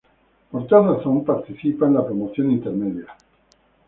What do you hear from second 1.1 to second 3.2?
participa a la promoción intermedia.